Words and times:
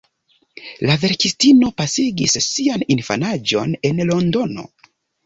La 0.89 0.93
verkistino 1.01 1.69
pasigis 1.81 2.37
sian 2.45 2.87
infanaĝon 2.95 3.77
en 3.91 4.03
Londono. 4.13 4.65